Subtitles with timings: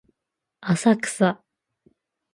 [0.65, 1.43] 浅草